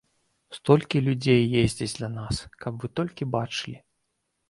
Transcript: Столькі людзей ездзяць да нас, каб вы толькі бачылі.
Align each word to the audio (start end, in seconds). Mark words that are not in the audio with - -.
Столькі 0.57 1.01
людзей 1.09 1.43
ездзяць 1.61 1.91
да 2.01 2.11
нас, 2.17 2.43
каб 2.67 2.73
вы 2.83 2.87
толькі 3.01 3.33
бачылі. 3.41 3.77